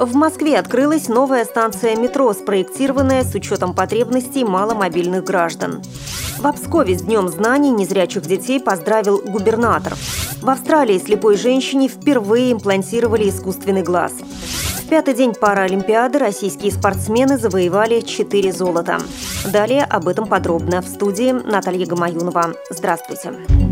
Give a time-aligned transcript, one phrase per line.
[0.00, 5.82] В Москве открылась новая станция метро, спроектированная с учетом потребностей маломобильных граждан.
[6.38, 9.92] В Обскове с Днем знаний незрячих детей поздравил губернатор.
[10.40, 14.12] В Австралии слепой женщине впервые имплантировали искусственный глаз.
[14.12, 19.00] В пятый день Паралимпиады российские спортсмены завоевали 4 золота.
[19.52, 22.54] Далее об этом подробно в студии Наталья Гамаюнова.
[22.70, 23.32] Здравствуйте.
[23.32, 23.69] В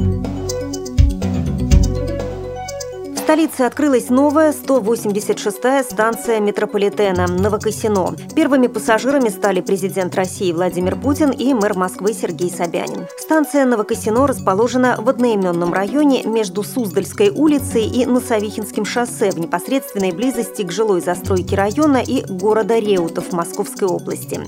[3.29, 8.17] столице открылась новая 186-я станция метрополитена Новокосино.
[8.35, 13.07] Первыми пассажирами стали президент России Владимир Путин и мэр Москвы Сергей Собянин.
[13.19, 20.63] Станция Новокосино расположена в одноименном районе между Суздальской улицей и Носовихинским шоссе в непосредственной близости
[20.63, 24.41] к жилой застройке района и города Реутов Московской области.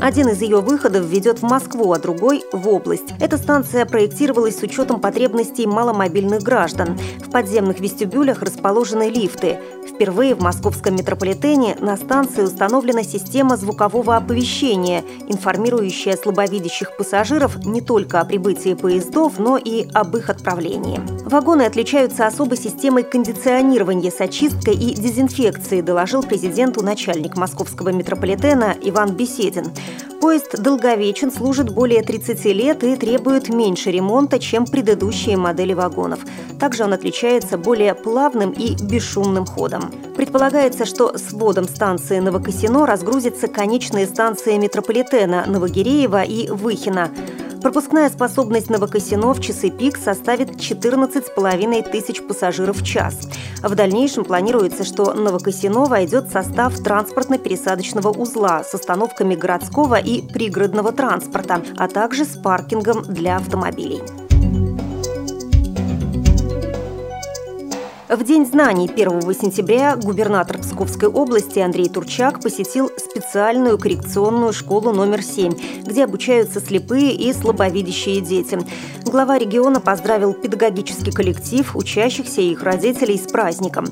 [0.00, 3.14] Один из ее выходов ведет в Москву, а другой– в область.
[3.18, 6.98] Эта станция проектировалась с учетом потребностей маломобильных граждан.
[7.24, 9.58] В подземных вестибюлях расположены лифты.
[9.88, 18.20] Впервые в московском метрополитене на станции установлена система звукового оповещения, информирующая слабовидящих пассажиров не только
[18.20, 21.00] о прибытии поездов, но и об их отправлении.
[21.24, 29.12] Вагоны отличаются особой системой кондиционирования с очисткой и дезинфекцией, доложил президенту начальник московского метрополитена Иван
[29.14, 29.72] Беседин.
[30.26, 36.18] Поезд долговечен, служит более 30 лет и требует меньше ремонта, чем предыдущие модели вагонов.
[36.58, 39.92] Также он отличается более плавным и бесшумным ходом.
[40.16, 47.12] Предполагается, что с вводом станции Новокосино разгрузятся конечные станции метрополитена Новогиреева и Выхина.
[47.66, 53.28] Пропускная способность Новокосино в часы пик составит 14,5 тысяч пассажиров в час.
[53.60, 60.92] В дальнейшем планируется, что Новокосино войдет в состав транспортно-пересадочного узла с остановками городского и пригородного
[60.92, 64.00] транспорта, а также с паркингом для автомобилей.
[68.08, 75.24] В День знаний 1 сентября губернатор Псковской области Андрей Турчак посетил специальную коррекционную школу номер
[75.24, 78.60] 7, где обучаются слепые и слабовидящие дети.
[79.02, 83.86] Глава региона поздравил педагогический коллектив, учащихся и их родителей с праздником.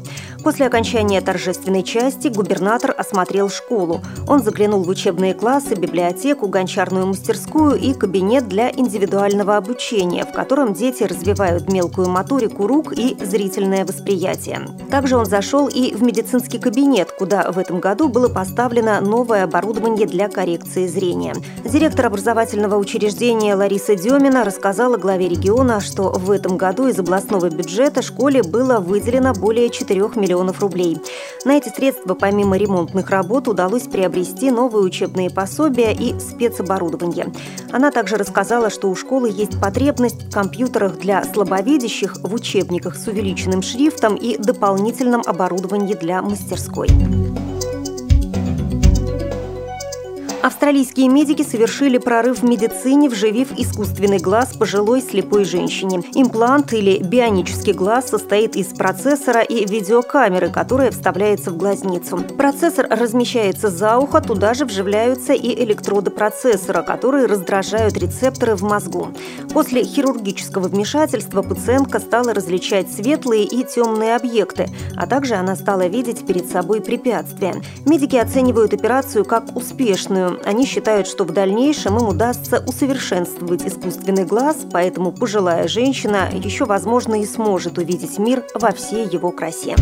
[0.44, 4.00] После окончания торжественной части губернатор осмотрел школу.
[4.28, 10.72] Он заглянул в учебные классы, библиотеку, гончарную мастерскую и кабинет для индивидуального обучения, в котором
[10.72, 14.60] дети развивают мелкую моторику рук и зрительное восприятие предприятия.
[14.90, 20.06] Также он зашел и в медицинский кабинет, куда в этом году было поставлено новое оборудование
[20.06, 21.34] для коррекции зрения.
[21.64, 28.02] Директор образовательного учреждения Лариса Демина рассказала главе региона, что в этом году из областного бюджета
[28.02, 30.98] школе было выделено более 4 миллионов рублей.
[31.44, 37.32] На эти средства помимо ремонтных работ удалось приобрести новые учебные пособия и спецоборудование.
[37.72, 43.06] Она также рассказала, что у школы есть потребность в компьютерах для слабовидящих в учебниках с
[43.08, 46.88] увеличенным шрифтом лифтом и дополнительном оборудовании для мастерской.
[50.44, 56.02] Австралийские медики совершили прорыв в медицине, вживив искусственный глаз пожилой слепой женщине.
[56.12, 62.18] Имплант или бионический глаз состоит из процессора и видеокамеры, которая вставляется в глазницу.
[62.36, 69.14] Процессор размещается за ухо, туда же вживляются и электроды процессора, которые раздражают рецепторы в мозгу.
[69.54, 76.26] После хирургического вмешательства пациентка стала различать светлые и темные объекты, а также она стала видеть
[76.26, 77.54] перед собой препятствия.
[77.86, 80.33] Медики оценивают операцию как успешную.
[80.44, 87.20] Они считают, что в дальнейшем им удастся усовершенствовать искусственный глаз, поэтому пожилая женщина еще, возможно,
[87.20, 89.76] и сможет увидеть мир во всей его красе.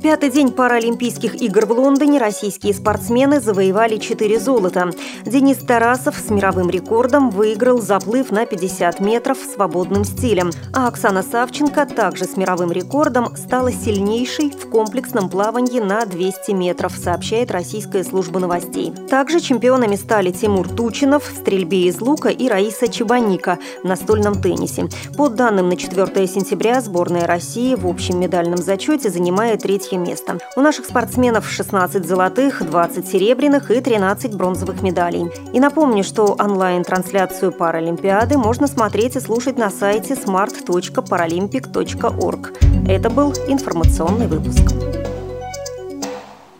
[0.00, 4.92] Пятый день Паралимпийских игр в Лондоне российские спортсмены завоевали 4 золота.
[5.26, 10.52] Денис Тарасов с мировым рекордом выиграл заплыв на 50 метров свободным стилем.
[10.72, 16.92] А Оксана Савченко также с мировым рекордом стала сильнейшей в комплексном плавании на 200 метров,
[16.92, 18.92] сообщает российская служба новостей.
[19.10, 24.88] Также чемпионами стали Тимур Тучинов в стрельбе из лука и Раиса Чебаника в настольном теннисе.
[25.16, 30.38] По данным на 4 сентября сборная России в общем медальном зачете занимает третье третье место.
[30.56, 35.30] У наших спортсменов 16 золотых, 20 серебряных и 13 бронзовых медалей.
[35.52, 42.52] И напомню, что онлайн-трансляцию Паралимпиады можно смотреть и слушать на сайте smart.paralympic.org.
[42.88, 44.97] Это был информационный выпуск.